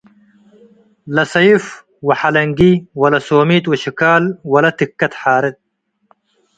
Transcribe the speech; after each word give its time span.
ለሰይፍ 1.15 1.63
ወሐለንጊ 2.07 2.59
ወለሶሚት 3.01 3.65
ወሽካል 3.71 4.23
ወለትከት 4.51 5.13
ሓርጥ። 5.21 5.55